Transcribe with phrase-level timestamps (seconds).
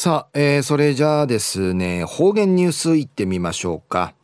[0.00, 4.14] さあ、えー、それじゃあですね方言ニュースいってみましょうか。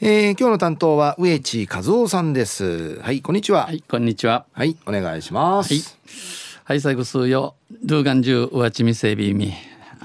[0.00, 3.00] えー、今日の担当は植地和夫さんです。
[3.00, 3.66] はいこんにちは。
[3.66, 4.46] はいこんにちは。
[4.52, 5.74] はいお願いします。
[5.74, 5.82] はい。
[6.62, 7.56] はい最後数よ。
[7.84, 9.54] ドゥーガンジュウワチミセビミ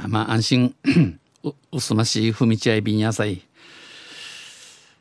[0.07, 0.75] まあ安心。
[1.43, 3.43] ううすましいふみちあいびんやさい。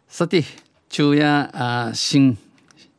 [0.09, 0.45] さて
[0.91, 2.37] 昼夜あ新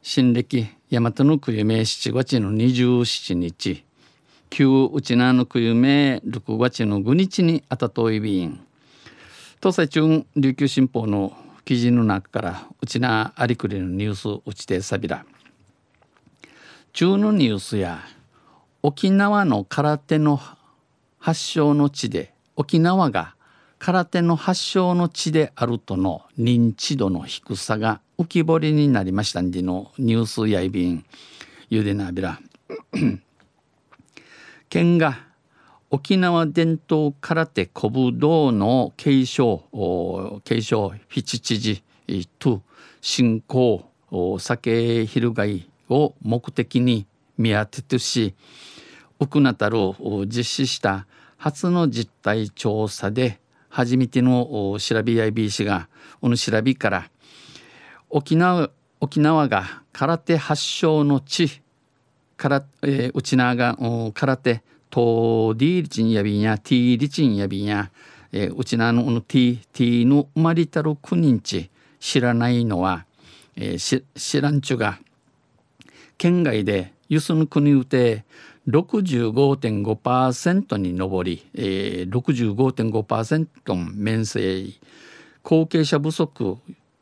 [0.02, 3.86] 新暦大和の冬め7月の27日
[4.56, 8.64] 旧うちなの冬め6月の5日にあたといびん。
[9.60, 11.36] 東西中琉球新報の
[11.66, 15.26] 記事の中からうちなありくりのニュースうちてさびら
[16.92, 18.02] 中のニュースや
[18.84, 20.40] 沖縄の空手の
[21.18, 23.34] 発祥の地で沖縄が
[23.80, 31.04] 空手の発祥の地であるとの認知度の低さが浮き彫りになりましたんでのニュースやいびん。
[31.72, 32.40] ゆでなびら。
[34.74, 35.20] 県が
[35.92, 41.84] 沖縄伝統空手古武道の継承継承七知事
[42.40, 42.64] と
[43.00, 43.92] 振興
[44.40, 47.06] 酒翻を目的に
[47.38, 48.34] 見当ててし
[49.20, 51.06] ウクナタルを実施した
[51.38, 55.88] 初の実態調査で初めての調べ IBC が
[56.20, 57.12] この調べから
[58.10, 61.62] 沖縄沖縄が空手発祥の地
[62.44, 63.78] から、えー、うちなが
[64.14, 64.62] 空手
[64.94, 67.90] と D リチンやびんや T リチンやびんや、
[68.32, 73.08] えー、うちなの T, T の生まれたる9人ち知らないのは、
[73.56, 75.00] えー、し知らんちゅが
[76.20, 78.24] 県外でゆすぬ国うて
[78.68, 84.80] 65.5%に上り、えー、65.5%面積
[85.42, 86.60] 後継者不足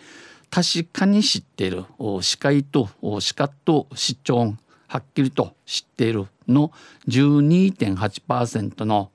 [0.50, 1.86] 確かに知っている
[2.22, 4.56] 視界と視覚と視聴
[4.88, 6.72] はっきりと知っているの
[7.08, 9.12] 12.8%の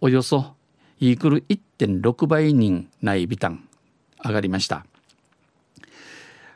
[0.00, 0.54] およそ
[1.00, 3.68] イークル1.6倍人内ビタン
[4.24, 4.84] 上がりました。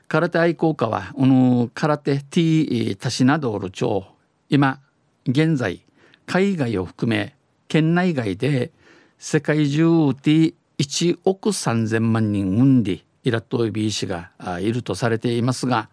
[0.09, 4.05] 空手愛好家はこの空手 T タシナドール町
[4.51, 4.81] 今
[5.27, 5.87] 現在
[6.33, 7.37] 海外を含め
[7.69, 8.73] 県内外で
[9.19, 15.91] 世界中で1億3,000万人産んでイラットイビー氏がいるとされていますが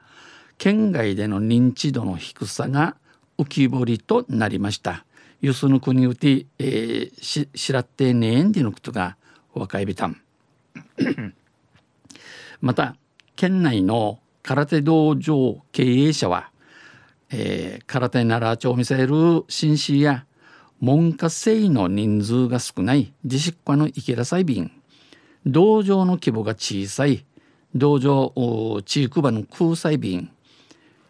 [0.57, 2.95] 県外での認知度の低さが
[3.38, 5.03] 浮き彫りとなりました。
[5.41, 9.17] ユスの国うて、えー、ししらってねえんでのことが
[9.53, 10.22] 若いびたん。
[12.61, 12.95] また
[13.35, 16.49] 県内の空手道場経営者は、
[17.29, 20.25] えー、空手なら町見せる紳士や
[20.79, 24.72] 門下生の人数が少ない自粛家の池田裁便
[25.45, 27.25] 道場の規模が小さい。
[27.75, 30.31] 道場地域場の空裁便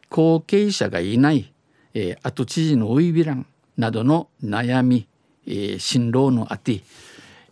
[0.09, 1.53] 後継者がいない、
[1.93, 3.45] えー、後知事のウイビラン
[3.77, 5.07] などの悩み、
[5.45, 6.81] えー、辛労のあて、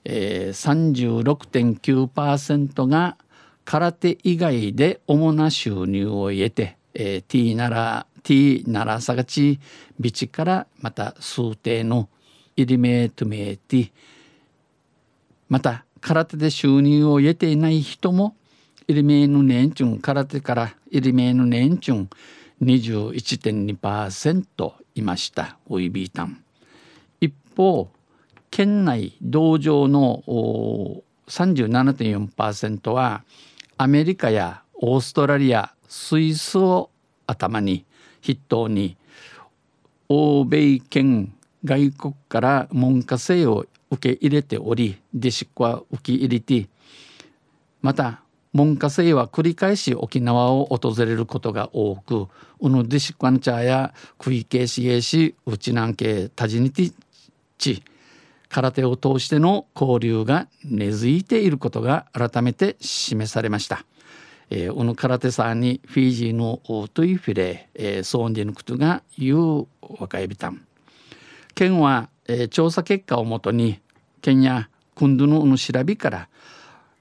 [0.04, 3.18] えー、36.9%が
[3.64, 9.58] 空手以外で主な収入を得て、えー、T なら T ならさがち
[9.98, 12.10] ビチからまた数定の
[12.58, 13.92] イリメートメーティ
[15.48, 18.36] また空手で収入を得ていない人も
[18.86, 21.94] イリメーの年中空手からイリメーの年中
[22.62, 25.58] 21.2%いました。
[25.70, 26.44] ウイビータン
[27.22, 27.90] 一方
[28.52, 30.22] 県内道場の
[31.30, 33.24] 37.4%は
[33.78, 36.90] アメリカやオーストラリアスイスを
[37.28, 37.86] 頭に
[38.22, 38.98] 筆頭に
[40.10, 41.34] 欧米圏
[41.64, 46.68] 外国から文科生を受け入れており弟子は受け入れて
[47.82, 48.22] また
[48.54, 52.28] 門下生は繰り返し沖縄を訪れることが多く
[52.60, 56.94] うぬディシクワンチャーやクイケシエシウチナンケタジニティ
[57.58, 57.84] チ
[58.50, 63.86] 空手を通しての交流が根付いていることが改めて示されました。
[64.50, 66.62] えー、うぬ空手さんにフィジーの
[66.94, 69.68] トイフィレ、えー、ソーンディヌクトが言う
[70.00, 70.66] 若いビタン。
[71.54, 73.80] 県は、えー、調査結果をもとに
[74.22, 76.30] 県やクンドゥの調べから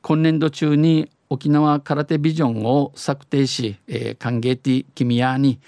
[0.02, 5.60] 今年度中に沖縄空手ビジョンを策定し、えー、歓迎ティ君やに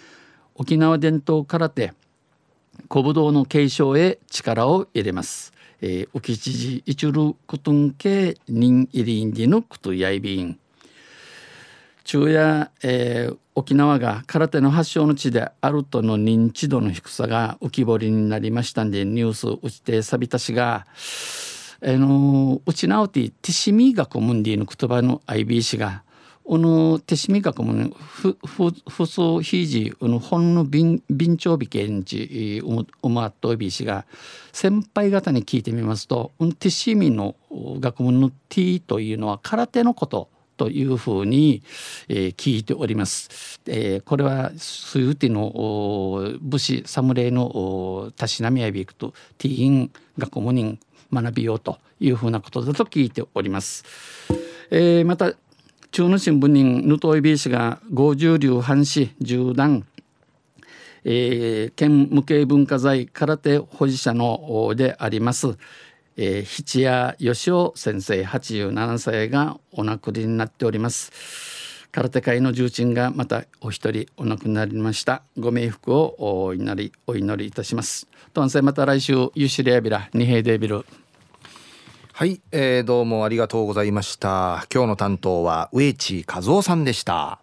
[0.54, 1.92] 沖縄伝統空手
[2.90, 5.52] 古武道の継承へ力を入れます。
[5.80, 10.58] えー、沖知事イチュルクトンケニイリンディのクトヤイビン
[12.10, 20.86] 昼夜、えー、沖縄が空手の発祥の地であるとの認知度の低さが浮き彫りになりましたんでニュース打ちてさびたしが
[21.82, 26.02] あのうちなおてティシミ学ムンディの言葉の IB が
[26.46, 32.62] おのティシミ学ムふふふそひじおの本の便便長美見地
[33.02, 34.06] うまっといびしが
[34.54, 41.62] 先輩方に聞いてみますとティシミの学問の T というのは空手のことというふうに、
[42.08, 43.60] えー、聞いております。
[43.66, 50.78] えー、これはスユティの武士侍のたしなみやびくとティーン学問人
[51.10, 53.84] 学びようというふうなことだと聞いております。
[54.70, 55.32] えー、また
[55.90, 59.86] 中野新聞人ヌトイビー氏が五十流藩士十段
[61.04, 65.56] えー、県無形文化財空手保持者のであります、
[66.20, 71.12] えー、七谷義雄先生87歳がお亡くなりになっております。
[71.92, 75.22] 空手界の重鎮がまたお一人お亡くなりました。
[75.38, 76.16] ご冥福を
[76.46, 78.08] お祈りお祈りいたします。
[78.34, 80.84] とんせまた来週ユシリアビラ二平デビル。
[82.12, 84.66] はい、えー、どうもありがとうございました。
[84.74, 87.40] 今日の担当は植地和夫さんでした。